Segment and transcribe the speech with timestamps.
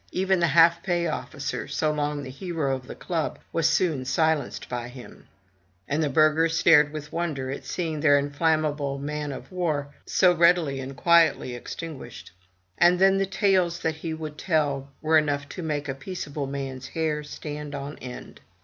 [0.11, 4.67] Even the half pay officer, so long the hero of the club, was soon silenced
[4.67, 5.27] by him;
[5.87, 10.79] and the burghers stared with wonder at seeing their inflammable man of war so readily
[10.79, 12.31] and quietly extinguished.
[12.79, 16.87] And then the tales that he would tell were enough to make a peaceable man's
[16.87, 18.39] hair stand on end.